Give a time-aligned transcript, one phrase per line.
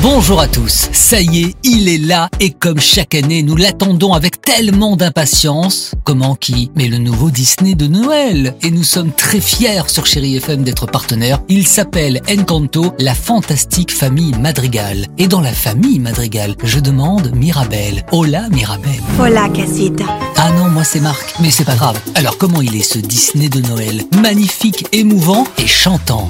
[0.00, 4.12] Bonjour à tous, ça y est, il est là et comme chaque année, nous l'attendons
[4.12, 5.92] avec tellement d'impatience.
[6.04, 8.54] Comment qui Mais le nouveau Disney de Noël?
[8.62, 11.40] Et nous sommes très fiers sur Chéri FM d'être partenaire.
[11.48, 15.06] Il s'appelle Encanto, la fantastique famille Madrigal.
[15.18, 18.04] Et dans la famille Madrigal, je demande Mirabelle.
[18.12, 19.02] Hola Mirabelle.
[19.18, 20.04] Hola, casita.
[20.36, 21.98] Ah non, moi c'est Marc, mais c'est pas grave.
[22.14, 24.04] Alors comment il est ce Disney de Noël?
[24.22, 26.28] Magnifique, émouvant et chantant.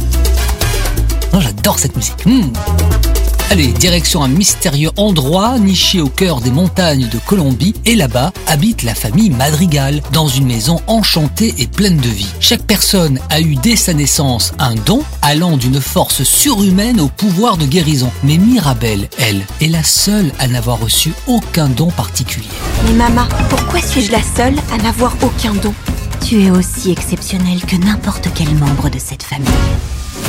[1.39, 2.25] J'adore cette musique.
[2.25, 2.51] Hmm.
[3.51, 8.83] Allez, direction un mystérieux endroit niché au cœur des montagnes de Colombie et là-bas habite
[8.83, 12.29] la famille Madrigal dans une maison enchantée et pleine de vie.
[12.41, 17.57] Chaque personne a eu dès sa naissance un don allant d'une force surhumaine au pouvoir
[17.57, 18.13] de guérison.
[18.23, 22.49] Mais Mirabelle, elle, est la seule à n'avoir reçu aucun don particulier.
[22.85, 25.73] Mais maman, pourquoi suis-je la seule à n'avoir aucun don?
[26.27, 29.49] Tu es aussi exceptionnel que n'importe quel membre de cette famille.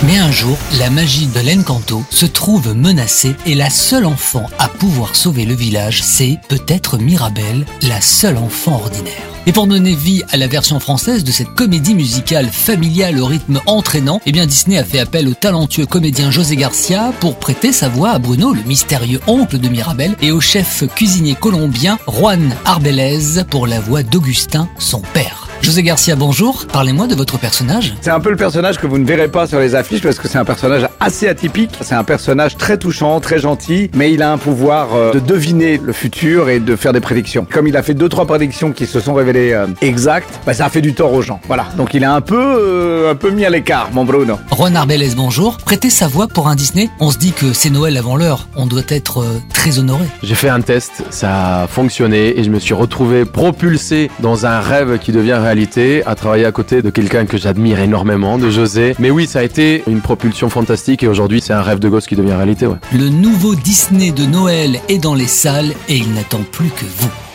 [0.04, 4.70] Mais un jour, la magie de l'Encanto se trouve menacée et la seule enfant à
[4.70, 9.30] pouvoir sauver le village, c'est peut-être Mirabelle, la seule enfant ordinaire.
[9.46, 13.59] Et pour donner vie à la version française de cette comédie musicale familiale au rythme
[13.66, 17.90] entraînant, eh bien Disney a fait appel au talentueux comédien José Garcia pour prêter sa
[17.90, 23.44] voix à Bruno, le mystérieux oncle de Mirabelle, et au chef cuisinier colombien Juan Arbelez
[23.50, 25.48] pour la voix d'Augustin, son père.
[25.70, 26.66] José Garcia, bonjour.
[26.73, 27.94] Parlez-moi de votre personnage.
[28.02, 30.28] C'est un peu le personnage que vous ne verrez pas sur les affiches parce que
[30.28, 31.70] c'est un personnage assez atypique.
[31.81, 35.80] C'est un personnage très touchant, très gentil, mais il a un pouvoir euh, de deviner
[35.84, 37.45] le futur et de faire des prédictions.
[37.53, 40.66] Comme il a fait deux trois prédictions qui se sont révélées euh, exactes, bah, ça
[40.66, 41.40] a fait du tort aux gens.
[41.45, 41.67] Voilà.
[41.78, 44.40] Donc il est un peu euh, un peu mis à l'écart, mon Bruno.
[44.52, 45.58] Juan Arbelez, bonjour.
[45.58, 46.90] Prêtez sa voix pour un Disney.
[47.00, 48.47] On se dit que c'est Noël avant l'heure.
[48.56, 50.06] On doit être euh, très honoré.
[50.23, 54.62] J'ai fait un test, ça a fonctionné et je me suis retrouvé propulsé dans un
[54.62, 55.59] rêve qui devient réalité
[56.06, 58.96] à travailler à côté de quelqu'un que j'admire énormément, de José.
[58.98, 62.08] Mais oui, ça a été une propulsion fantastique et aujourd'hui c'est un rêve de gosse
[62.08, 62.68] qui devient réalité.
[62.94, 67.28] Le nouveau Disney de Noël est dans les salles et il n'attend plus que vous.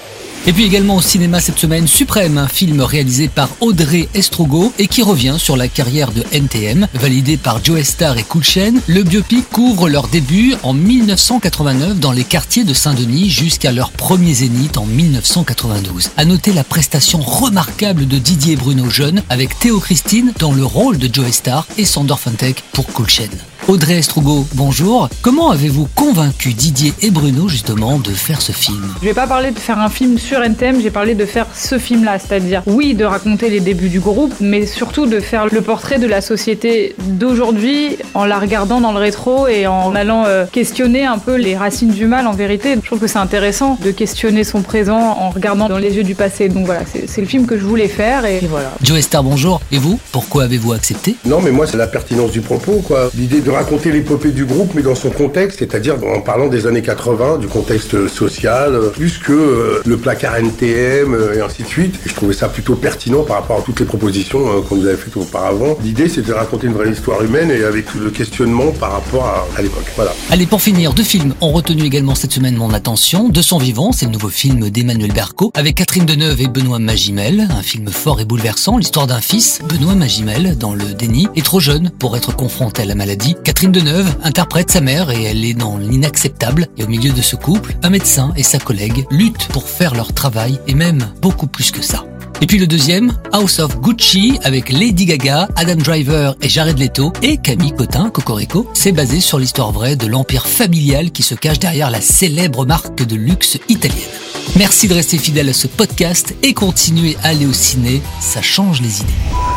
[0.46, 4.88] Et puis également au cinéma cette semaine, Suprême, un film réalisé par Audrey Estrogo et
[4.88, 6.86] qui revient sur la carrière de NTM.
[6.92, 12.24] Validé par Joe Star et Chain, le biopic couvre leur début en 1989 dans les
[12.24, 16.10] quartiers de Saint-Denis jusqu'à leur premier zénith en 1992.
[16.18, 20.98] À noter la prestation remarquable de Didier Bruno jeune avec Théo Christine dans le rôle
[20.98, 23.53] de Joe Star et Sander Fantek pour Cool Chain.
[23.66, 25.08] Audrey Estrugo, bonjour.
[25.22, 28.86] Comment avez-vous convaincu Didier et Bruno justement de faire ce film?
[29.00, 31.78] Je vais pas parler de faire un film sur NTM, j'ai parlé de faire ce
[31.78, 35.98] film-là, c'est-à-dire oui de raconter les débuts du groupe, mais surtout de faire le portrait
[35.98, 41.06] de la société d'aujourd'hui en la regardant dans le rétro et en allant euh, questionner
[41.06, 42.74] un peu les racines du mal en vérité.
[42.74, 46.14] Je trouve que c'est intéressant de questionner son présent en regardant dans les yeux du
[46.14, 46.50] passé.
[46.50, 48.72] Donc voilà, c'est c'est le film que je voulais faire et voilà.
[48.82, 49.62] Joe Star, bonjour.
[49.72, 51.16] Et vous, pourquoi avez-vous accepté?
[51.24, 53.10] Non, mais moi, c'est la pertinence du propos, quoi.
[53.16, 56.82] L'idée de raconter l'épopée du groupe, mais dans son contexte, c'est-à-dire en parlant des années
[56.82, 61.68] 80, du contexte social, euh, plus que euh, le placard NTM euh, et ainsi de
[61.68, 61.96] suite.
[62.04, 64.96] Je trouvais ça plutôt pertinent par rapport à toutes les propositions euh, qu'on nous avait
[64.96, 65.76] faites auparavant.
[65.82, 69.46] L'idée, c'est de raconter une vraie histoire humaine et avec le questionnement par rapport à,
[69.58, 69.90] à l'époque.
[69.96, 70.12] Voilà.
[70.30, 73.28] Allez, pour finir, deux films ont retenu également cette semaine mon attention.
[73.28, 77.48] De son vivant, c'est le nouveau film d'Emmanuel Berco avec Catherine Deneuve et Benoît Magimel.
[77.50, 81.60] Un film fort et bouleversant, l'histoire d'un fils, Benoît Magimel, dans le déni, est trop
[81.60, 83.36] jeune pour être confronté à la maladie.
[83.44, 86.66] Catherine Deneuve interprète sa mère et elle est dans l'inacceptable.
[86.78, 90.14] Et au milieu de ce couple, un médecin et sa collègue luttent pour faire leur
[90.14, 92.04] travail et même beaucoup plus que ça.
[92.40, 97.12] Et puis le deuxième, House of Gucci, avec Lady Gaga, Adam Driver et Jared Leto,
[97.22, 98.68] et Camille Cotin, Cocorico.
[98.72, 103.04] C'est basé sur l'histoire vraie de l'empire familial qui se cache derrière la célèbre marque
[103.04, 104.10] de luxe italienne.
[104.56, 108.80] Merci de rester fidèle à ce podcast et continuez à aller au ciné, ça change
[108.80, 109.12] les idées.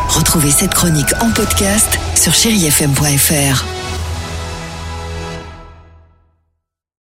[0.09, 3.86] Retrouvez cette chronique en podcast sur chérifm.fr.